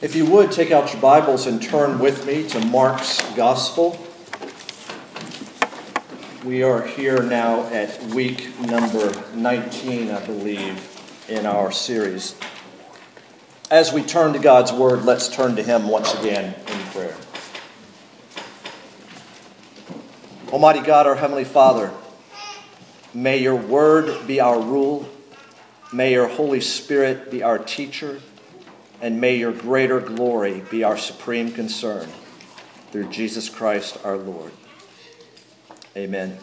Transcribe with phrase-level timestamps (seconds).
[0.00, 3.98] If you would, take out your Bibles and turn with me to Mark's Gospel.
[6.44, 12.36] We are here now at week number 19, I believe, in our series.
[13.72, 17.16] As we turn to God's Word, let's turn to Him once again in prayer.
[20.52, 21.90] Almighty God, our Heavenly Father,
[23.12, 25.08] may your Word be our rule,
[25.92, 28.20] may your Holy Spirit be our teacher
[29.00, 32.08] and may your greater glory be our supreme concern
[32.90, 34.52] through Jesus Christ our Lord.
[35.96, 36.38] Amen.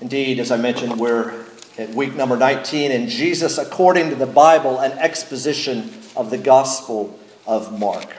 [0.00, 1.44] Indeed, as I mentioned, we're
[1.78, 7.18] at week number 19, in Jesus, according to the Bible, an exposition of the Gospel
[7.46, 8.16] of Mark.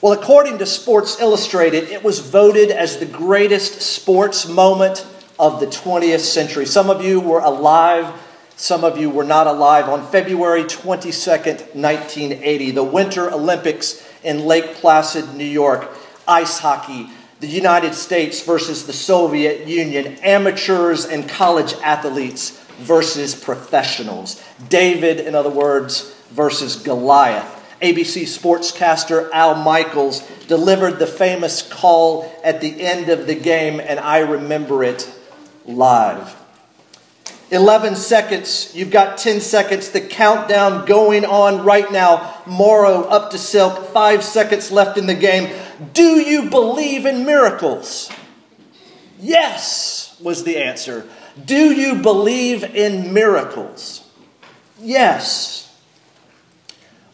[0.00, 5.06] Well, according to Sports Illustrated, it was voted as the greatest sports moment
[5.38, 6.64] of the 20th century.
[6.64, 8.12] Some of you were alive
[8.60, 14.74] some of you were not alive on February 22nd, 1980, the Winter Olympics in Lake
[14.74, 15.88] Placid, New York,
[16.28, 17.08] ice hockey,
[17.40, 25.34] the United States versus the Soviet Union, amateurs and college athletes versus professionals, David, in
[25.34, 27.56] other words, versus Goliath.
[27.80, 33.98] ABC sportscaster Al Michaels delivered the famous call at the end of the game, and
[33.98, 35.10] I remember it
[35.64, 36.39] live.
[37.50, 38.72] 11 seconds.
[38.74, 39.90] You've got 10 seconds.
[39.90, 42.42] The countdown going on right now.
[42.46, 43.86] Morrow up to Silk.
[43.88, 45.52] Five seconds left in the game.
[45.92, 48.10] Do you believe in miracles?
[49.18, 51.08] Yes, was the answer.
[51.44, 54.08] Do you believe in miracles?
[54.80, 55.60] Yes.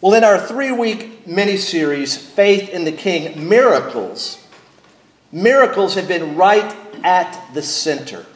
[0.00, 4.44] Well, in our three week mini series, Faith in the King Miracles,
[5.32, 8.26] miracles have been right at the center.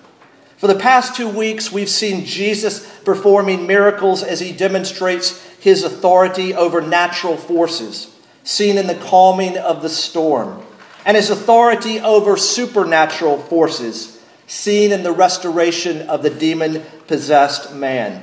[0.61, 6.55] For the past two weeks, we've seen Jesus performing miracles as he demonstrates his authority
[6.55, 10.63] over natural forces, seen in the calming of the storm,
[11.07, 18.23] and his authority over supernatural forces, seen in the restoration of the demon possessed man.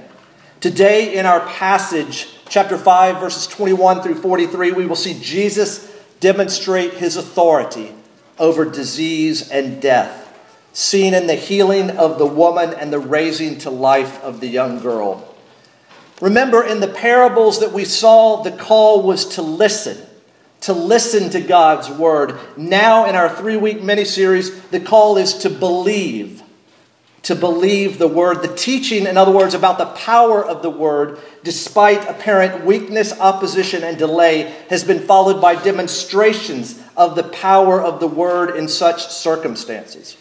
[0.60, 6.94] Today, in our passage, chapter 5, verses 21 through 43, we will see Jesus demonstrate
[6.94, 7.96] his authority
[8.38, 10.27] over disease and death
[10.78, 14.80] seen in the healing of the woman and the raising to life of the young
[14.80, 15.36] girl.
[16.22, 19.98] Remember, in the parables that we saw, the call was to listen,
[20.62, 22.38] to listen to God's word.
[22.56, 26.44] Now, in our three week mini series, the call is to believe,
[27.24, 28.44] to believe the word.
[28.44, 33.84] The teaching, in other words, about the power of the word, despite apparent weakness, opposition,
[33.84, 39.08] and delay, has been followed by demonstrations of the power of the word in such
[39.08, 40.16] circumstances.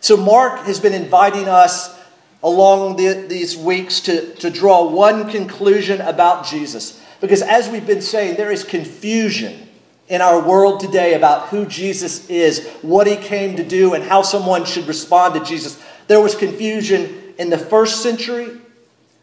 [0.00, 1.96] So, Mark has been inviting us
[2.42, 7.02] along the, these weeks to, to draw one conclusion about Jesus.
[7.20, 9.66] Because, as we've been saying, there is confusion
[10.08, 14.22] in our world today about who Jesus is, what he came to do, and how
[14.22, 15.82] someone should respond to Jesus.
[16.06, 18.60] There was confusion in the first century,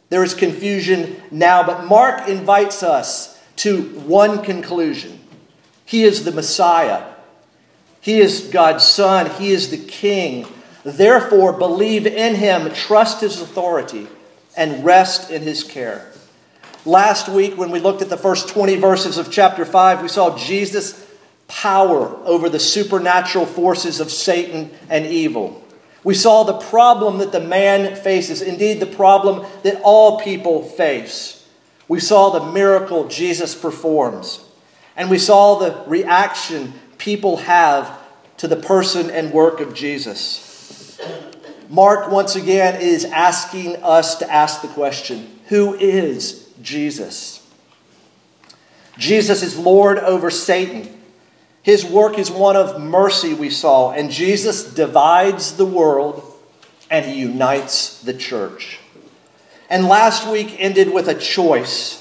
[0.09, 5.19] there is confusion now, but Mark invites us to one conclusion.
[5.85, 7.03] He is the Messiah,
[8.01, 10.45] He is God's Son, He is the King
[10.83, 14.07] Therefore, believe in him, trust his authority,
[14.57, 16.11] and rest in his care.
[16.85, 20.37] Last week, when we looked at the first 20 verses of chapter 5, we saw
[20.37, 21.07] Jesus'
[21.47, 25.63] power over the supernatural forces of Satan and evil.
[26.03, 31.47] We saw the problem that the man faces, indeed, the problem that all people face.
[31.87, 34.43] We saw the miracle Jesus performs.
[34.97, 37.99] And we saw the reaction people have
[38.37, 40.52] to the person and work of Jesus.
[41.69, 47.39] Mark, once again, is asking us to ask the question Who is Jesus?
[48.97, 51.01] Jesus is Lord over Satan.
[51.63, 56.29] His work is one of mercy, we saw, and Jesus divides the world
[56.91, 58.79] and he unites the church.
[59.69, 61.99] And last week ended with a choice.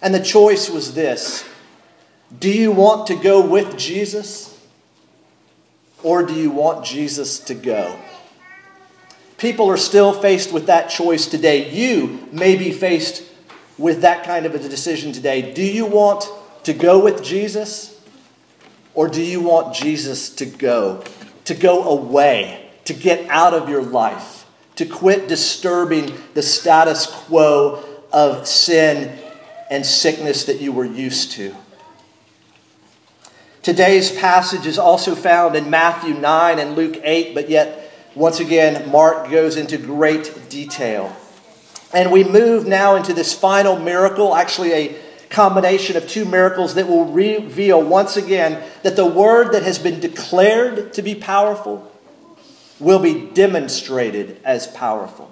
[0.00, 1.44] And the choice was this
[2.38, 4.48] Do you want to go with Jesus?
[6.04, 7.98] Or do you want Jesus to go?
[9.42, 11.68] People are still faced with that choice today.
[11.68, 13.24] You may be faced
[13.76, 15.52] with that kind of a decision today.
[15.52, 16.30] Do you want
[16.62, 18.00] to go with Jesus?
[18.94, 21.02] Or do you want Jesus to go?
[21.46, 24.46] To go away, to get out of your life,
[24.76, 29.18] to quit disturbing the status quo of sin
[29.68, 31.52] and sickness that you were used to.
[33.64, 37.81] Today's passage is also found in Matthew 9 and Luke 8, but yet
[38.14, 41.14] once again, Mark goes into great detail.
[41.94, 44.96] And we move now into this final miracle, actually, a
[45.28, 49.98] combination of two miracles that will reveal once again that the word that has been
[50.00, 51.90] declared to be powerful
[52.78, 55.30] will be demonstrated as powerful.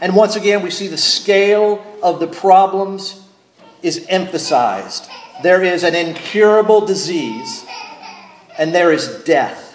[0.00, 3.22] And once again, we see the scale of the problems
[3.82, 5.08] is emphasized.
[5.42, 7.64] There is an incurable disease,
[8.58, 9.67] and there is death.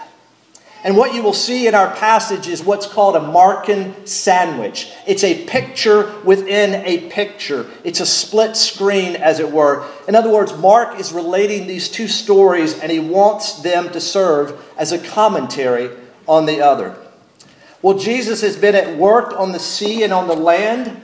[0.84, 4.92] And what you will see in our passage is what's called a Markan sandwich.
[5.08, 9.88] It's a picture within a picture, it's a split screen, as it were.
[10.10, 14.62] In other words, Mark is relating these two stories and he wants them to serve
[14.78, 15.90] as a commentary
[16.28, 16.98] on the other.
[17.82, 21.02] Well, Jesus has been at work on the sea and on the land,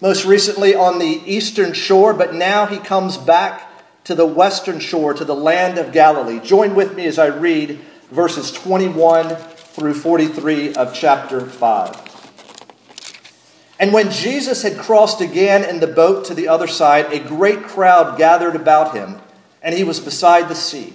[0.00, 3.62] most recently on the eastern shore, but now he comes back
[4.04, 6.40] to the western shore, to the land of Galilee.
[6.40, 7.78] Join with me as I read
[8.10, 12.08] verses 21 through 43 of chapter 5.
[13.80, 17.62] And when Jesus had crossed again in the boat to the other side, a great
[17.62, 19.20] crowd gathered about him,
[19.62, 20.94] and he was beside the sea.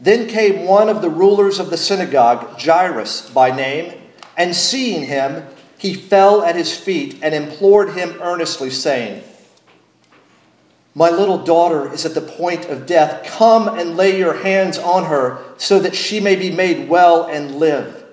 [0.00, 4.00] Then came one of the rulers of the synagogue, Jairus by name,
[4.36, 5.46] and seeing him,
[5.76, 9.22] he fell at his feet and implored him earnestly, saying,
[10.94, 13.26] my little daughter is at the point of death.
[13.26, 17.56] Come and lay your hands on her so that she may be made well and
[17.56, 18.04] live.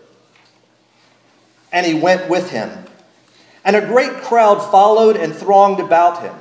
[1.72, 2.86] And he went with him.
[3.64, 6.36] And a great crowd followed and thronged about him.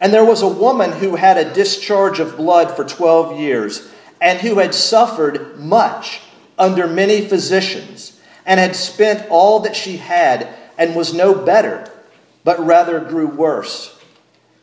[0.00, 3.88] And there was a woman who had a discharge of blood for 12 years,
[4.20, 6.20] and who had suffered much
[6.56, 11.90] under many physicians, and had spent all that she had, and was no better,
[12.44, 13.97] but rather grew worse.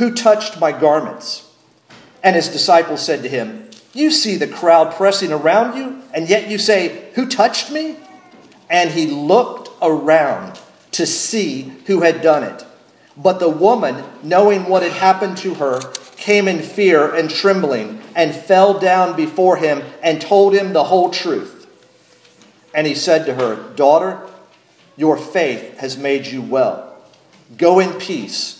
[0.00, 1.46] who touched my garments?
[2.22, 6.48] And his disciples said to him, You see the crowd pressing around you, and yet
[6.48, 7.96] you say, Who touched me?
[8.70, 10.58] And he looked around
[10.92, 12.64] to see who had done it.
[13.14, 15.80] But the woman, knowing what had happened to her,
[16.16, 21.10] came in fear and trembling and fell down before him and told him the whole
[21.10, 21.68] truth.
[22.72, 24.26] And he said to her, Daughter,
[24.96, 26.96] your faith has made you well.
[27.58, 28.59] Go in peace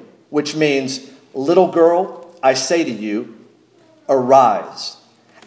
[0.31, 3.37] which means, Little girl, I say to you,
[4.09, 4.97] arise.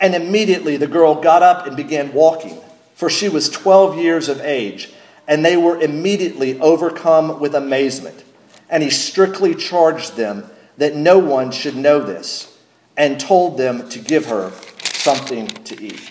[0.01, 2.59] And immediately the girl got up and began walking,
[2.95, 4.93] for she was 12 years of age.
[5.27, 8.25] And they were immediately overcome with amazement.
[8.71, 10.45] And he strictly charged them
[10.77, 12.59] that no one should know this,
[12.97, 16.11] and told them to give her something to eat.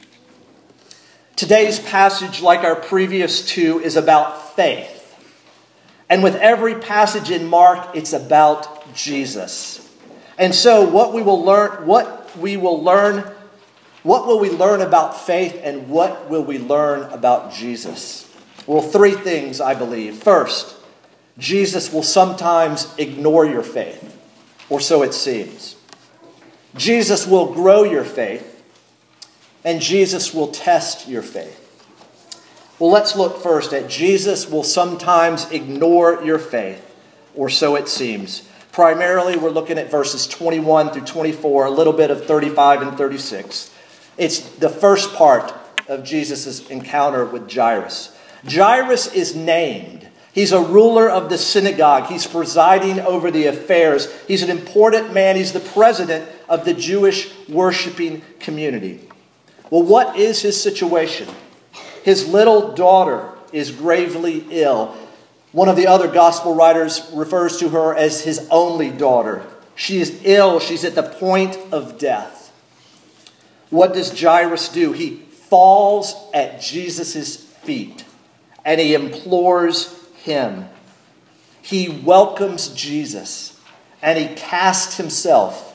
[1.35, 4.92] Today's passage, like our previous two, is about faith.
[6.13, 9.79] And with every passage in Mark, it's about Jesus.
[10.37, 13.31] And so what we will learn, what we will learn,
[14.03, 18.31] what will we learn about faith and what will we learn about Jesus?
[18.67, 20.17] Well, three things I believe.
[20.17, 20.75] First,
[21.39, 24.15] Jesus will sometimes ignore your faith,
[24.69, 25.77] or so it seems.
[26.75, 28.63] Jesus will grow your faith,
[29.65, 31.62] and Jesus will test your faith.
[32.83, 36.93] Well, let's look first at Jesus will sometimes ignore your faith,
[37.33, 38.45] or so it seems.
[38.73, 43.73] Primarily, we're looking at verses 21 through 24, a little bit of 35 and 36.
[44.17, 45.53] It's the first part
[45.87, 48.13] of Jesus' encounter with Jairus.
[48.45, 50.09] Jairus is named.
[50.33, 52.07] He's a ruler of the synagogue.
[52.07, 54.13] He's presiding over the affairs.
[54.27, 55.37] He's an important man.
[55.37, 59.07] He's the president of the Jewish worshiping community.
[59.69, 61.29] Well, what is his situation?
[62.03, 64.95] His little daughter is gravely ill.
[65.51, 69.45] One of the other gospel writers refers to her as his only daughter.
[69.75, 72.51] She is ill, she's at the point of death.
[73.69, 74.91] What does Jairus do?
[74.91, 75.17] He
[75.49, 78.05] falls at Jesus' feet
[78.65, 80.65] and he implores him.
[81.61, 83.59] He welcomes Jesus
[84.01, 85.69] and he casts himself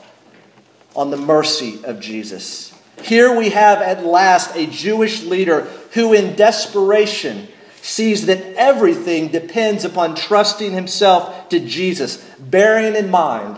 [0.95, 2.73] on the mercy of Jesus.
[3.01, 5.61] Here we have at last a Jewish leader
[5.93, 7.47] who, in desperation,
[7.81, 13.57] sees that everything depends upon trusting himself to Jesus, bearing in mind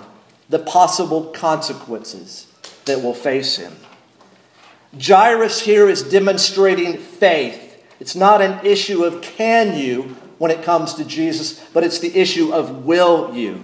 [0.50, 2.48] the possible consequences
[2.86, 3.74] that will face him.
[5.00, 7.82] Jairus here is demonstrating faith.
[8.00, 12.20] It's not an issue of can you when it comes to Jesus, but it's the
[12.20, 13.64] issue of will you.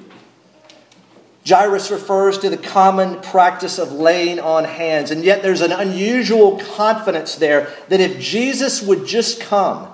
[1.47, 6.59] Jairus refers to the common practice of laying on hands, and yet there's an unusual
[6.59, 9.87] confidence there that if Jesus would just come,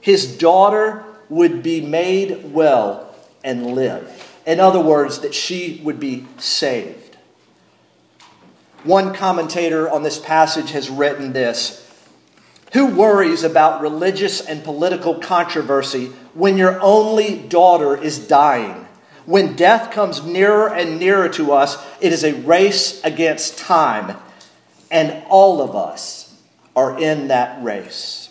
[0.00, 3.14] his daughter would be made well
[3.44, 4.40] and live.
[4.46, 7.16] In other words, that she would be saved.
[8.82, 11.86] One commentator on this passage has written this
[12.72, 18.87] Who worries about religious and political controversy when your only daughter is dying?
[19.28, 24.16] When death comes nearer and nearer to us, it is a race against time,
[24.90, 26.34] and all of us
[26.74, 28.30] are in that race.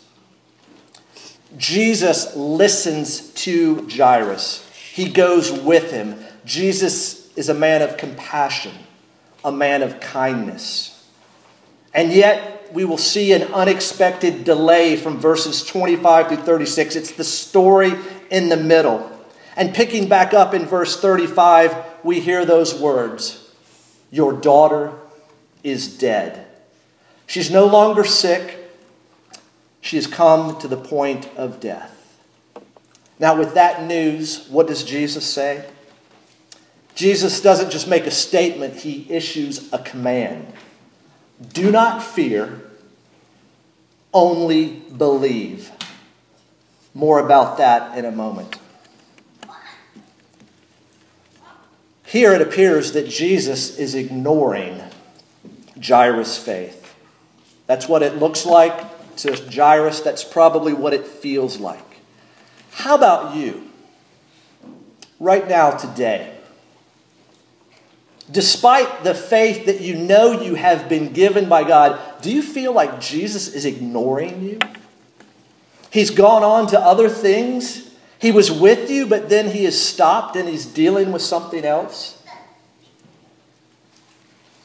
[1.56, 6.16] Jesus listens to Jairus, he goes with him.
[6.46, 8.74] Jesus is a man of compassion,
[9.46, 11.08] a man of kindness.
[11.94, 16.96] And yet, we will see an unexpected delay from verses 25 through 36.
[16.96, 17.94] It's the story
[18.32, 19.12] in the middle.
[19.58, 23.52] And picking back up in verse 35, we hear those words
[24.12, 24.94] Your daughter
[25.64, 26.46] is dead.
[27.26, 28.54] She's no longer sick.
[29.82, 31.94] She has come to the point of death.
[33.20, 35.68] Now, with that news, what does Jesus say?
[36.94, 40.54] Jesus doesn't just make a statement, he issues a command.
[41.54, 42.62] Do not fear,
[44.14, 45.72] only believe.
[46.94, 48.58] More about that in a moment.
[52.08, 54.82] Here it appears that Jesus is ignoring
[55.86, 56.96] Jairus' faith.
[57.66, 60.00] That's what it looks like to Jairus.
[60.00, 61.84] That's probably what it feels like.
[62.72, 63.70] How about you?
[65.20, 66.34] Right now, today.
[68.32, 72.72] Despite the faith that you know you have been given by God, do you feel
[72.72, 74.60] like Jesus is ignoring you?
[75.90, 77.87] He's gone on to other things
[78.20, 82.22] he was with you, but then he has stopped and he's dealing with something else?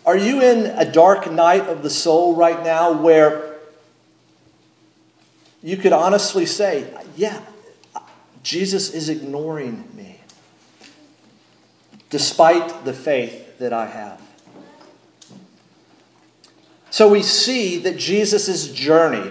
[0.04, 3.56] Are you in a dark night of the soul right now where
[5.62, 7.40] you could honestly say, Yeah,
[8.42, 10.20] Jesus is ignoring me,
[12.10, 14.20] despite the faith that I have?
[16.90, 19.30] So we see that Jesus' journey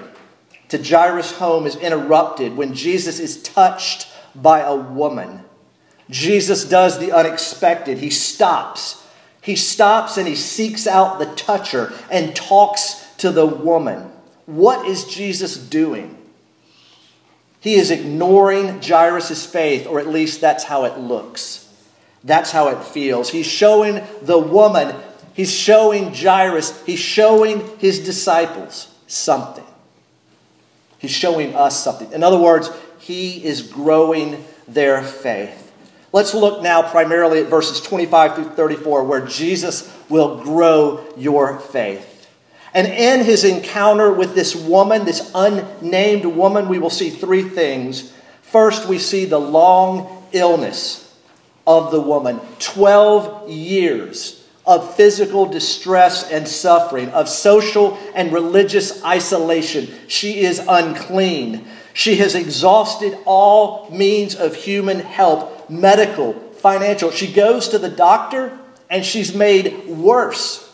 [0.69, 5.43] to Jairus' home is interrupted when Jesus is touched by a woman.
[6.09, 7.97] Jesus does the unexpected.
[7.97, 9.05] He stops.
[9.41, 14.11] He stops and he seeks out the toucher and talks to the woman.
[14.45, 16.17] What is Jesus doing?
[17.59, 21.69] He is ignoring Jairus' faith, or at least that's how it looks.
[22.23, 23.29] That's how it feels.
[23.29, 24.95] He's showing the woman,
[25.33, 29.63] he's showing Jairus, he's showing his disciples something.
[30.97, 32.11] He's showing us something.
[32.11, 32.69] In other words,
[33.11, 35.73] he is growing their faith.
[36.13, 42.07] Let's look now primarily at verses 25 through 34, where Jesus will grow your faith.
[42.73, 48.13] And in his encounter with this woman, this unnamed woman, we will see three things.
[48.43, 51.13] First, we see the long illness
[51.67, 59.89] of the woman 12 years of physical distress and suffering, of social and religious isolation.
[60.07, 61.67] She is unclean.
[61.93, 67.11] She has exhausted all means of human help, medical, financial.
[67.11, 68.57] She goes to the doctor
[68.89, 70.67] and she's made worse.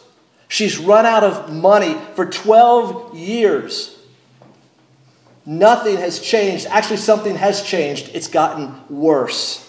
[0.48, 3.98] She's run out of money for 12 years.
[5.46, 6.66] Nothing has changed.
[6.68, 8.12] Actually, something has changed.
[8.14, 9.64] It's gotten worse.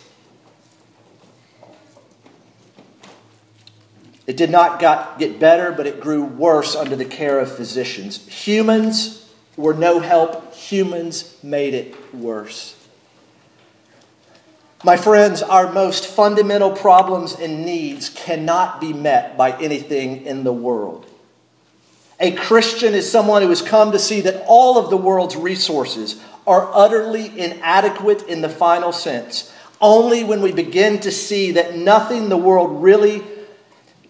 [4.26, 8.26] It did not got, get better, but it grew worse under the care of physicians.
[8.44, 9.27] Humans
[9.58, 12.76] were no help, humans made it worse.
[14.84, 20.52] My friends, our most fundamental problems and needs cannot be met by anything in the
[20.52, 21.06] world.
[22.20, 26.20] A Christian is someone who has come to see that all of the world's resources
[26.46, 29.52] are utterly inadequate in the final sense.
[29.80, 33.22] Only when we begin to see that nothing the world really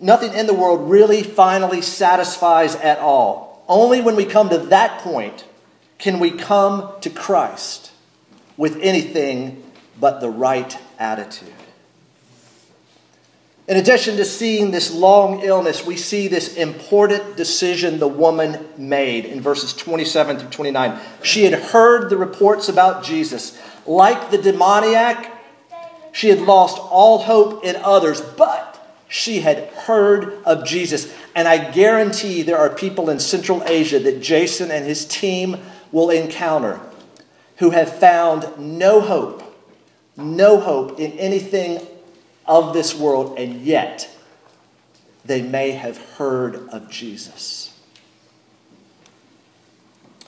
[0.01, 3.48] nothing in the world really finally satisfies at all.
[3.69, 5.45] Only when we come to that point
[5.99, 7.93] can we come to Christ
[8.57, 9.63] with anything
[10.01, 11.53] but the right attitude.
[13.69, 19.27] In addition to seeing this long illness, we see this important decision the woman made
[19.27, 20.99] in verses 27 through 29.
[21.23, 23.61] She had heard the reports about Jesus.
[23.87, 25.31] Like the demoniac,
[26.13, 31.15] she had lost all hope in others, but she had heard of Jesus.
[31.39, 35.57] And I guarantee there are people in Central Asia that Jason and his team
[35.93, 36.81] will encounter
[37.59, 39.45] who have found no hope,
[40.17, 41.81] no hope in anything
[42.45, 44.11] of this world, and yet
[45.25, 47.73] they may have heard of Jesus.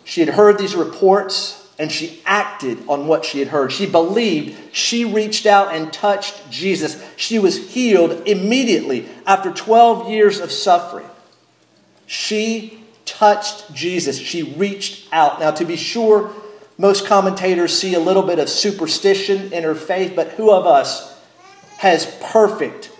[0.04, 3.72] She had heard these reports and she acted on what she had heard.
[3.72, 4.76] She believed.
[4.76, 7.02] She reached out and touched Jesus.
[7.16, 11.06] She was healed immediately after 12 years of suffering.
[12.06, 14.18] She touched Jesus.
[14.18, 15.40] She reached out.
[15.40, 16.30] Now, to be sure,
[16.76, 21.18] most commentators see a little bit of superstition in her faith, but who of us
[21.78, 22.90] has perfect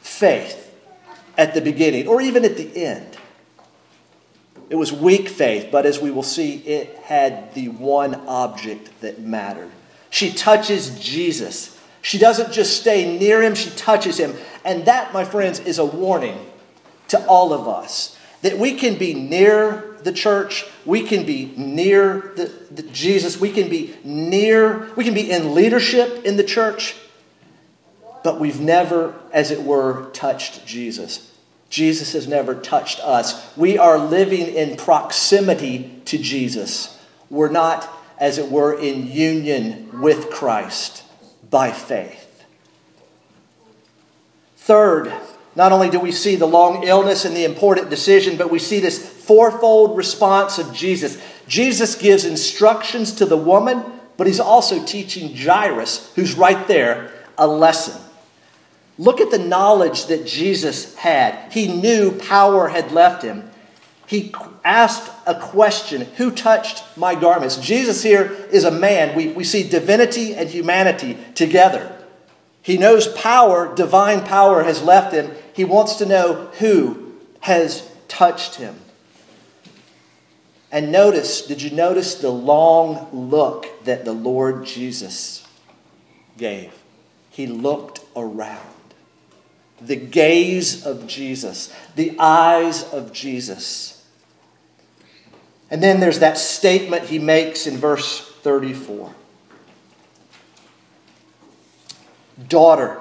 [0.00, 0.72] faith
[1.36, 3.18] at the beginning or even at the end.
[4.72, 9.20] It was weak faith, but as we will see, it had the one object that
[9.20, 9.70] mattered.
[10.08, 11.78] She touches Jesus.
[12.00, 14.34] She doesn't just stay near him, she touches him.
[14.64, 16.38] And that, my friends, is a warning
[17.08, 22.32] to all of us that we can be near the church, we can be near
[22.36, 26.96] the, the Jesus, we can be near, we can be in leadership in the church,
[28.24, 31.31] but we've never, as it were, touched Jesus.
[31.72, 33.56] Jesus has never touched us.
[33.56, 37.00] We are living in proximity to Jesus.
[37.30, 41.02] We're not, as it were, in union with Christ
[41.48, 42.44] by faith.
[44.58, 45.14] Third,
[45.56, 48.78] not only do we see the long illness and the important decision, but we see
[48.78, 51.16] this fourfold response of Jesus.
[51.48, 53.82] Jesus gives instructions to the woman,
[54.18, 57.98] but he's also teaching Jairus, who's right there, a lesson.
[58.98, 61.52] Look at the knowledge that Jesus had.
[61.52, 63.50] He knew power had left him.
[64.06, 67.56] He asked a question Who touched my garments?
[67.56, 69.16] Jesus here is a man.
[69.16, 71.98] We, we see divinity and humanity together.
[72.60, 75.30] He knows power, divine power, has left him.
[75.54, 78.76] He wants to know who has touched him.
[80.70, 85.46] And notice, did you notice the long look that the Lord Jesus
[86.38, 86.72] gave?
[87.30, 88.71] He looked around.
[89.84, 94.04] The gaze of Jesus, the eyes of Jesus.
[95.70, 99.14] And then there's that statement he makes in verse 34
[102.48, 103.00] Daughter,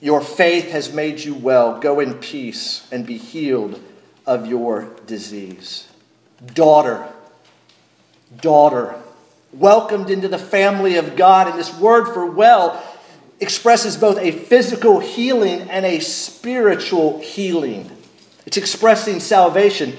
[0.00, 1.78] your faith has made you well.
[1.80, 3.80] Go in peace and be healed
[4.26, 5.88] of your disease.
[6.54, 7.06] Daughter,
[8.40, 8.96] daughter,
[9.52, 11.46] welcomed into the family of God.
[11.48, 12.82] And this word for well
[13.42, 17.90] expresses both a physical healing and a spiritual healing.
[18.46, 19.94] It's expressing salvation.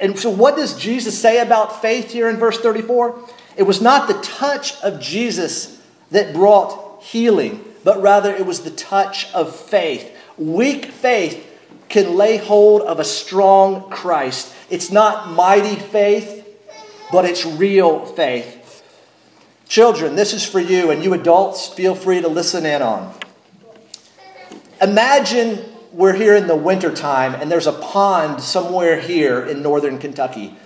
[0.00, 3.28] And so, what does Jesus say about faith here in verse 34?
[3.56, 8.70] It was not the touch of Jesus that brought healing, but rather it was the
[8.70, 10.10] touch of faith.
[10.36, 11.46] Weak faith
[11.88, 14.52] can lay hold of a strong Christ.
[14.70, 16.46] It's not mighty faith,
[17.12, 18.63] but it's real faith.
[19.68, 23.14] Children, this is for you, and you adults, feel free to listen in on.
[24.80, 30.56] Imagine we're here in the wintertime and there's a pond somewhere here in northern Kentucky.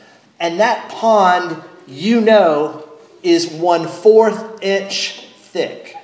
[0.40, 2.88] And that pond, you know,
[3.22, 5.98] is one fourth inch thick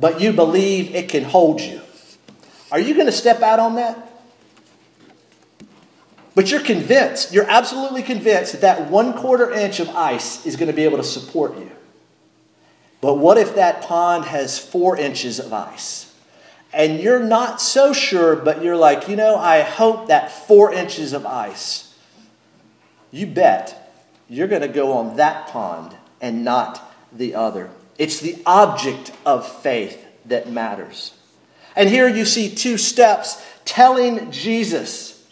[0.00, 1.80] but you believe it can hold you.
[2.72, 4.06] Are you going to step out on that?
[6.34, 10.68] But you're convinced, you're absolutely convinced that that one quarter inch of ice is going
[10.68, 11.70] to be able to support you.
[13.00, 16.14] But what if that pond has four inches of ice?
[16.72, 21.12] And you're not so sure, but you're like, you know, I hope that four inches
[21.12, 21.94] of ice,
[23.10, 23.92] you bet
[24.28, 27.70] you're going to go on that pond and not the other.
[27.98, 31.12] It's the object of faith that matters.
[31.74, 35.26] And here you see two steps telling Jesus,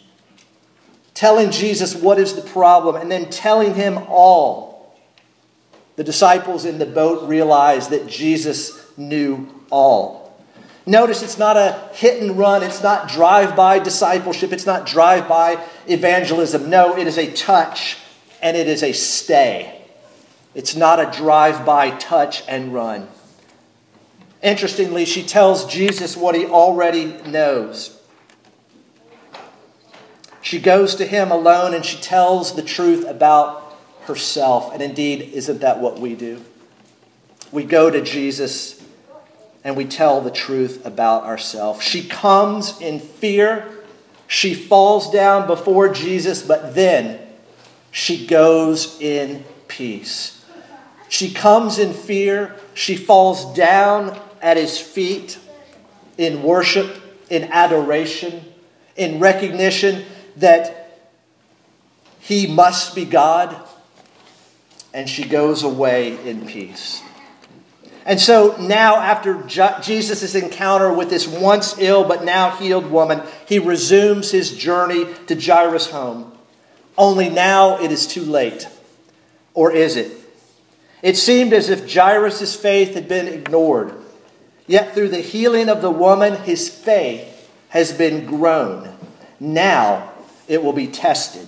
[1.13, 4.68] telling Jesus what is the problem, and then telling him all.
[5.99, 10.33] The disciples in the boat realized that Jesus knew all.
[10.85, 15.27] Notice it's not a hit and run, it's not drive by discipleship, it's not drive
[15.27, 16.69] by evangelism.
[16.69, 17.97] No, it is a touch
[18.41, 19.85] and it is a stay.
[20.55, 23.09] It's not a drive by touch and run.
[24.41, 28.01] Interestingly, she tells Jesus what he already knows.
[30.41, 33.68] She goes to him alone and she tells the truth about
[34.09, 34.73] herself.
[34.73, 36.43] And indeed, isn't that what we do?
[37.51, 38.83] We go to Jesus
[39.63, 41.81] and we tell the truth about ourselves.
[41.83, 43.65] She comes in fear.
[44.27, 47.19] She falls down before Jesus, but then
[47.91, 50.45] she goes in peace.
[51.07, 52.55] She comes in fear.
[52.73, 55.39] She falls down at his feet
[56.17, 56.95] in worship,
[57.29, 58.43] in adoration,
[58.95, 60.05] in recognition
[60.37, 61.01] that
[62.19, 63.55] he must be God.
[64.93, 67.01] And she goes away in peace.
[68.05, 73.59] And so now, after Jesus' encounter with this once ill but now healed woman, he
[73.59, 76.31] resumes his journey to Jairus' home.
[76.97, 78.67] Only now it is too late.
[79.53, 80.11] Or is it?
[81.01, 83.93] It seemed as if Jairus' faith had been ignored.
[84.65, 88.89] Yet through the healing of the woman, his faith has been grown.
[89.39, 90.11] Now
[90.47, 91.47] it will be tested.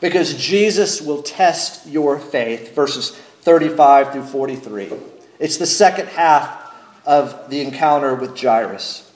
[0.00, 2.74] Because Jesus will test your faith.
[2.74, 3.10] Verses
[3.42, 4.92] 35 through 43.
[5.38, 6.72] It's the second half
[7.06, 9.10] of the encounter with Jairus.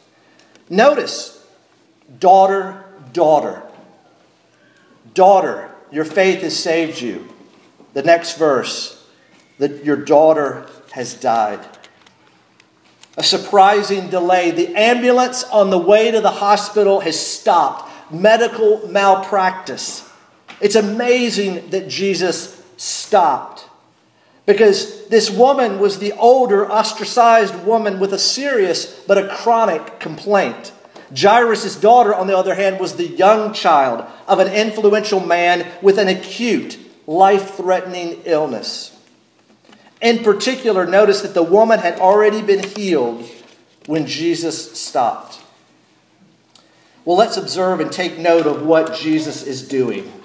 [0.69, 1.45] Notice,
[2.19, 3.63] daughter, daughter.
[5.15, 7.29] Daughter, your faith has saved you.
[7.93, 9.07] The next verse,
[9.59, 11.61] that your daughter has died.
[13.19, 14.51] A surprising delay.
[14.51, 17.91] The ambulance on the way to the hospital has stopped.
[18.11, 20.09] Medical malpractice.
[20.63, 23.69] It's amazing that Jesus stopped.
[24.47, 30.73] Because this woman was the older, ostracized woman with a serious but a chronic complaint.
[31.15, 35.99] Jairus' daughter, on the other hand, was the young child of an influential man with
[35.99, 38.97] an acute, life threatening illness.
[40.01, 43.29] In particular, notice that the woman had already been healed
[43.87, 45.41] when Jesus stopped.
[47.05, 50.22] Well, let's observe and take note of what Jesus is doing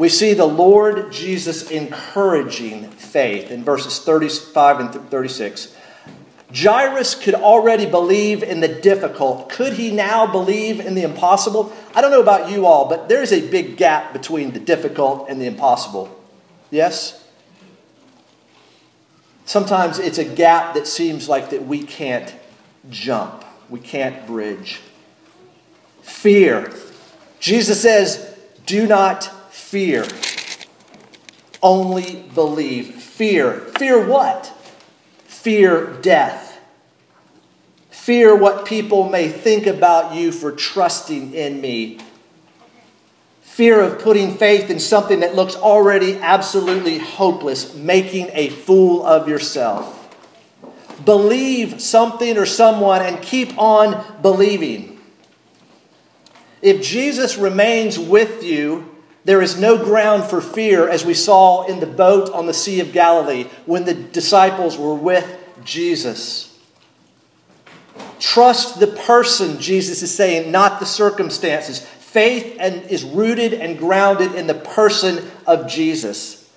[0.00, 5.76] we see the Lord Jesus encouraging faith in verses 35 and 36.
[6.54, 9.50] Jairus could already believe in the difficult.
[9.50, 11.70] Could he now believe in the impossible?
[11.94, 15.38] I don't know about you all, but there's a big gap between the difficult and
[15.38, 16.18] the impossible.
[16.70, 17.22] Yes?
[19.44, 22.34] Sometimes it's a gap that seems like that we can't
[22.88, 23.44] jump.
[23.68, 24.80] We can't bridge.
[26.00, 26.72] Fear.
[27.38, 28.34] Jesus says,
[28.64, 30.06] "Do not fear.
[31.62, 32.94] Only believe.
[32.94, 33.52] Fear.
[33.78, 34.46] Fear what?
[35.24, 36.58] Fear death.
[37.90, 41.98] Fear what people may think about you for trusting in me.
[43.42, 49.28] Fear of putting faith in something that looks already absolutely hopeless, making a fool of
[49.28, 49.96] yourself.
[51.04, 54.98] Believe something or someone and keep on believing.
[56.62, 58.89] If Jesus remains with you,
[59.24, 62.80] there is no ground for fear, as we saw in the boat on the Sea
[62.80, 66.58] of Galilee when the disciples were with Jesus.
[68.18, 71.80] Trust the person, Jesus is saying, not the circumstances.
[71.80, 76.50] Faith and, is rooted and grounded in the person of Jesus.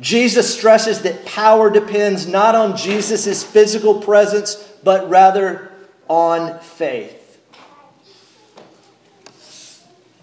[0.00, 5.70] Jesus stresses that power depends not on Jesus' physical presence, but rather
[6.08, 7.19] on faith.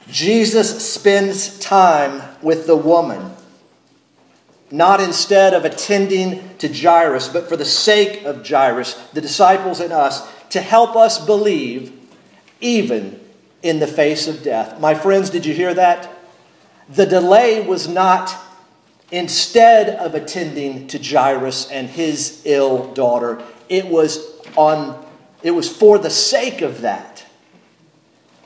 [0.10, 3.34] Jesus spends time with the woman,
[4.72, 9.92] not instead of attending to Jairus, but for the sake of Jairus, the disciples, and
[9.92, 11.92] us, to help us believe
[12.62, 13.20] even
[13.62, 14.80] in the face of death.
[14.80, 16.10] My friends, did you hear that?
[16.90, 18.34] The delay was not
[19.12, 24.20] instead of attending to Jairus and his ill daughter, it was
[24.56, 25.06] on
[25.44, 27.26] it was for the sake of that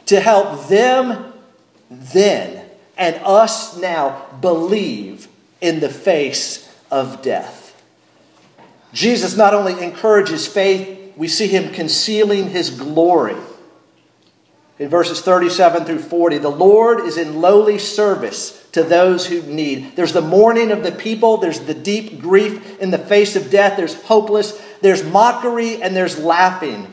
[0.08, 1.31] to help them
[1.92, 2.66] then
[2.98, 5.28] and us now believe
[5.60, 7.82] in the face of death.
[8.94, 13.36] Jesus not only encourages faith, we see him concealing his glory.
[14.80, 19.96] In verses 37 through 40, the Lord is in lowly service to those who need.
[19.96, 23.78] There's the mourning of the people, there's the deep grief in the face of death,
[23.78, 26.91] there's hopeless, there's mockery, and there's laughing.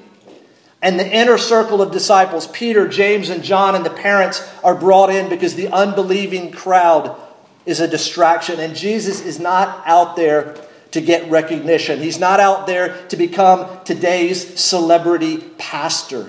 [0.80, 5.10] And the inner circle of disciples, Peter, James, and John, and the parents are brought
[5.10, 7.20] in because the unbelieving crowd
[7.66, 8.60] is a distraction.
[8.60, 10.54] And Jesus is not out there
[10.92, 12.00] to get recognition.
[12.00, 16.28] He's not out there to become today's celebrity pastor.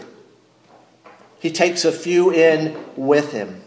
[1.40, 3.62] He takes a few in with him.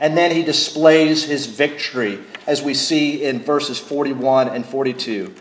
[0.00, 5.32] And then he displays his victory, as we see in verses 41 and 42.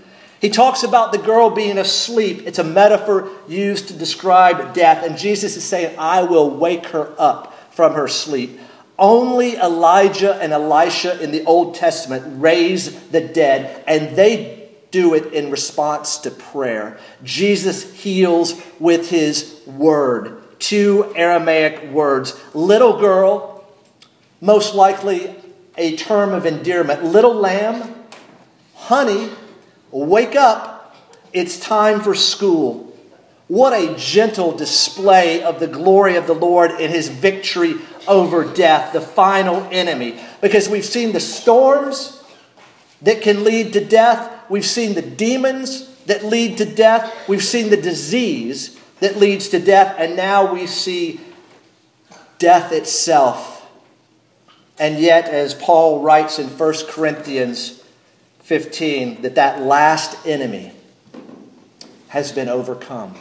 [0.41, 2.41] He talks about the girl being asleep.
[2.47, 5.06] It's a metaphor used to describe death.
[5.06, 8.60] And Jesus is saying, I will wake her up from her sleep.
[8.97, 15.34] Only Elijah and Elisha in the Old Testament raise the dead, and they do it
[15.34, 16.99] in response to prayer.
[17.23, 20.41] Jesus heals with his word.
[20.60, 22.39] Two Aramaic words.
[22.54, 23.63] Little girl,
[24.39, 25.36] most likely
[25.77, 27.04] a term of endearment.
[27.04, 27.95] Little lamb,
[28.75, 29.30] honey,
[29.91, 30.95] wake up.
[31.34, 32.88] It's time for school.
[33.47, 37.75] What a gentle display of the glory of the Lord in his victory
[38.08, 40.19] over death, the final enemy.
[40.39, 42.23] Because we've seen the storms
[43.01, 47.69] that can lead to death, we've seen the demons that lead to death, we've seen
[47.69, 51.19] the disease that leads to death, and now we see
[52.38, 53.69] death itself.
[54.80, 57.81] And yet, as Paul writes in 1 Corinthians
[58.52, 60.74] 15, that that last enemy
[62.10, 63.16] has been overcome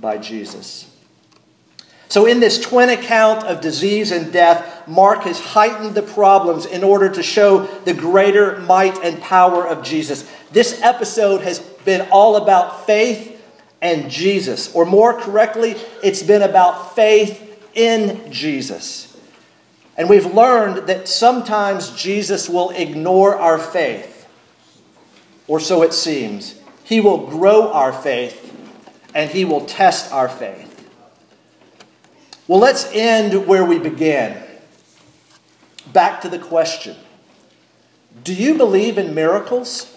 [0.00, 0.90] by Jesus.
[2.08, 6.82] So, in this twin account of disease and death, Mark has heightened the problems in
[6.82, 10.28] order to show the greater might and power of Jesus.
[10.50, 13.40] This episode has been all about faith
[13.80, 19.16] and Jesus, or more correctly, it's been about faith in Jesus.
[19.96, 24.13] And we've learned that sometimes Jesus will ignore our faith,
[25.46, 26.60] or so it seems.
[26.84, 28.52] He will grow our faith
[29.14, 30.70] and he will test our faith.
[32.46, 34.42] Well, let's end where we began.
[35.92, 36.96] Back to the question
[38.22, 39.90] Do you believe in miracles?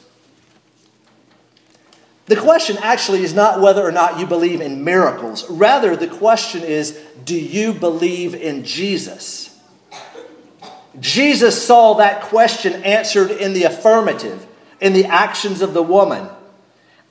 [2.28, 5.50] The question actually is not whether or not you believe in miracles.
[5.50, 9.58] Rather, the question is do you believe in Jesus?
[11.00, 14.47] Jesus saw that question answered in the affirmative,
[14.80, 16.28] in the actions of the woman.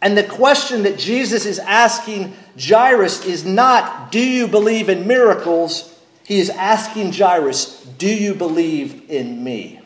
[0.02, 5.92] And the question that Jesus is asking Jairus is not, Do you believe in miracles?
[6.24, 9.80] He is asking Jairus, Do you believe in me?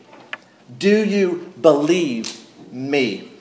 [0.77, 3.31] Do you believe me?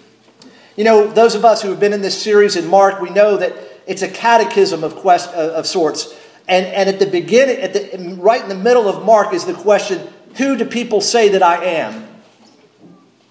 [0.77, 3.37] You know, those of us who have been in this series in Mark, we know
[3.37, 3.55] that
[3.87, 6.15] it's a catechism of, quest, uh, of sorts.
[6.49, 9.55] And, and at the beginning, at the, right in the middle of Mark, is the
[9.55, 12.10] question Who do people say that I am?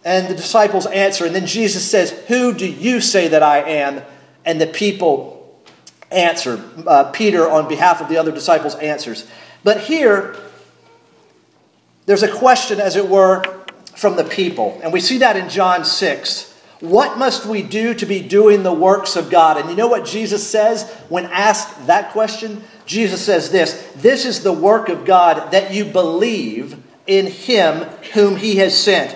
[0.04, 1.26] And the disciples answer.
[1.26, 4.02] And then Jesus says, Who do you say that I am?
[4.46, 5.62] And the people
[6.12, 6.64] answer.
[6.86, 9.28] Uh, Peter, on behalf of the other disciples, answers.
[9.64, 10.36] But here,
[12.06, 13.44] there's a question, as it were,
[13.96, 14.80] from the people.
[14.82, 16.50] And we see that in John 6.
[16.80, 19.58] What must we do to be doing the works of God?
[19.58, 22.64] And you know what Jesus says when asked that question?
[22.86, 27.84] Jesus says this This is the work of God, that you believe in him
[28.14, 29.16] whom he has sent.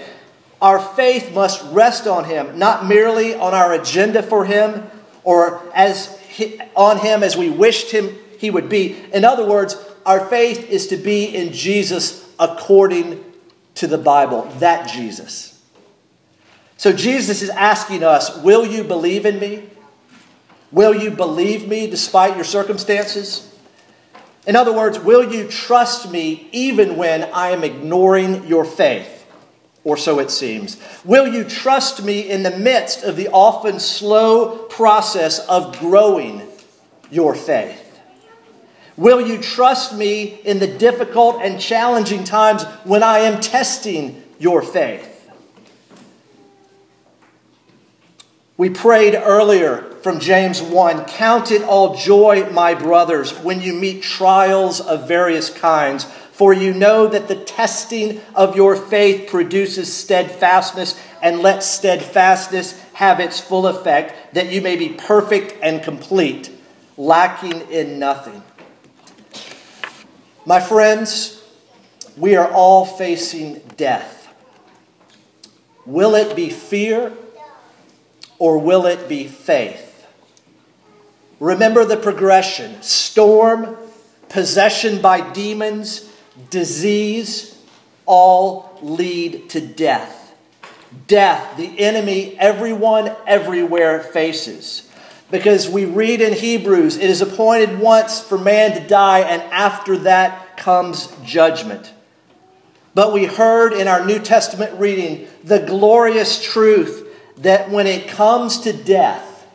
[0.63, 4.89] Our faith must rest on Him, not merely on our agenda for Him
[5.25, 8.95] or as he, on Him as we wished Him He would be.
[9.13, 13.21] In other words, our faith is to be in Jesus according
[13.75, 15.61] to the Bible, that Jesus.
[16.77, 19.69] So Jesus is asking us, Will you believe in me?
[20.71, 23.53] Will you believe me despite your circumstances?
[24.47, 29.12] In other words, will you trust me even when I am ignoring your faith?
[29.83, 30.77] Or so it seems.
[31.03, 36.41] Will you trust me in the midst of the often slow process of growing
[37.11, 37.79] your faith?
[38.95, 44.61] Will you trust me in the difficult and challenging times when I am testing your
[44.61, 45.09] faith?
[48.55, 54.03] We prayed earlier from James 1 Count it all joy, my brothers, when you meet
[54.03, 60.99] trials of various kinds for you know that the testing of your faith produces steadfastness,
[61.21, 66.49] and let steadfastness have its full effect, that you may be perfect and complete,
[66.97, 68.41] lacking in nothing.
[70.43, 71.43] My friends,
[72.17, 74.33] we are all facing death.
[75.85, 77.13] Will it be fear
[78.39, 80.07] or will it be faith?
[81.39, 83.77] Remember the progression storm,
[84.29, 86.09] possession by demons,
[86.49, 87.57] disease,
[88.05, 90.35] all lead to death.
[91.07, 94.89] Death, the enemy everyone everywhere faces.
[95.31, 99.97] Because we read in Hebrews, it is appointed once for man to die, and after
[99.99, 101.91] that comes judgment.
[102.93, 108.59] But we heard in our New Testament reading the glorious truth that when it comes
[108.61, 109.47] to death,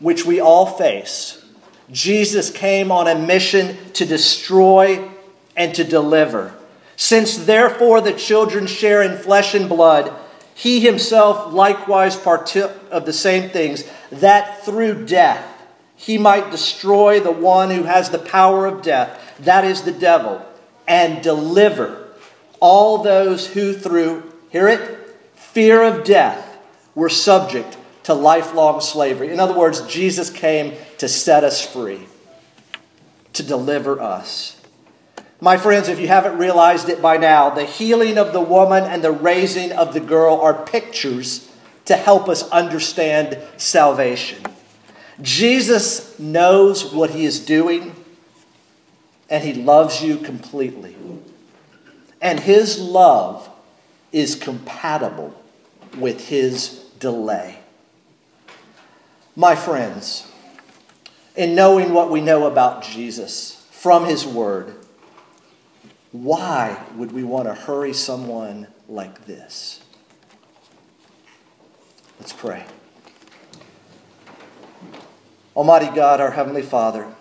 [0.00, 1.42] which we all face,
[1.90, 5.08] Jesus came on a mission to destroy
[5.58, 6.54] and to deliver.
[6.96, 10.14] Since therefore the children share in flesh and blood,
[10.54, 15.44] he himself likewise partook of the same things, that through death
[15.96, 20.44] he might destroy the one who has the power of death, that is the devil,
[20.86, 22.08] and deliver
[22.60, 26.58] all those who through, hear it, fear of death
[26.94, 29.30] were subject to lifelong slavery.
[29.30, 32.06] In other words, Jesus came to set us free,
[33.34, 34.57] to deliver us.
[35.40, 39.02] My friends, if you haven't realized it by now, the healing of the woman and
[39.02, 41.48] the raising of the girl are pictures
[41.84, 44.42] to help us understand salvation.
[45.22, 47.94] Jesus knows what he is doing,
[49.30, 50.96] and he loves you completely.
[52.20, 53.48] And his love
[54.10, 55.40] is compatible
[55.96, 57.60] with his delay.
[59.36, 60.26] My friends,
[61.36, 64.74] in knowing what we know about Jesus from his word,
[66.12, 69.80] why would we want to hurry someone like this?
[72.18, 72.64] Let's pray.
[75.54, 77.12] Almighty God, our Heavenly Father,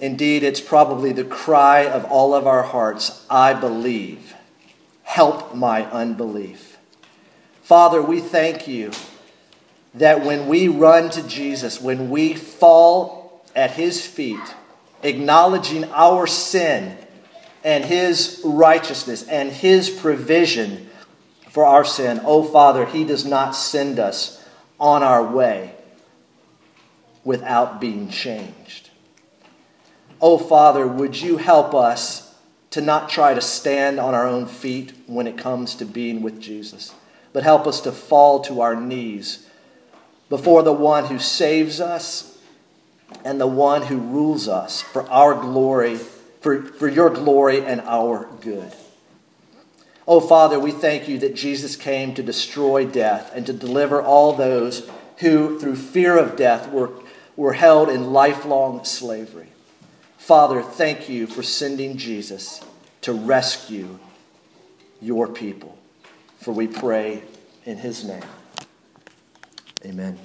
[0.00, 4.34] indeed, it's probably the cry of all of our hearts I believe.
[5.02, 6.78] Help my unbelief.
[7.62, 8.92] Father, we thank you
[9.94, 14.54] that when we run to Jesus, when we fall at his feet,
[15.02, 16.96] acknowledging our sin
[17.64, 20.88] and his righteousness and his provision
[21.50, 24.44] for our sin, oh Father, he does not send us
[24.78, 25.74] on our way
[27.24, 28.90] without being changed.
[30.20, 32.34] Oh Father, would you help us
[32.70, 36.40] to not try to stand on our own feet when it comes to being with
[36.40, 36.94] Jesus,
[37.32, 39.46] but help us to fall to our knees
[40.28, 42.38] before the one who saves us
[43.24, 45.98] and the one who rules us for our glory,
[46.40, 48.72] for, for your glory and our good.
[50.06, 54.32] Oh, Father, we thank you that Jesus came to destroy death and to deliver all
[54.32, 56.90] those who, through fear of death, were,
[57.36, 59.48] were held in lifelong slavery.
[60.16, 62.62] Father, thank you for sending Jesus
[63.02, 63.98] to rescue
[65.00, 65.76] your people.
[66.38, 67.22] For we pray
[67.64, 68.24] in his name.
[69.84, 70.18] Amen.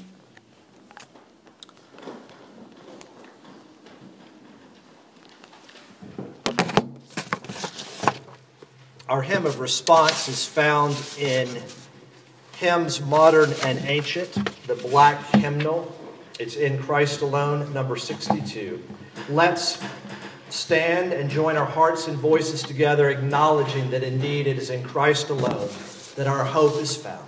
[9.09, 11.49] Our hymn of response is found in
[12.55, 14.33] Hymns Modern and Ancient,
[14.65, 15.93] the black hymnal.
[16.39, 18.81] It's in Christ Alone, number 62.
[19.27, 19.83] Let's
[20.49, 25.29] stand and join our hearts and voices together, acknowledging that indeed it is in Christ
[25.29, 25.69] alone
[26.15, 27.27] that our hope is found.